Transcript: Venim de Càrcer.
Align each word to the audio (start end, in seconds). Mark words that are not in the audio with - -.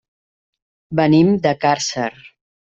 Venim 1.01 1.31
de 1.45 1.53
Càrcer. 1.67 2.11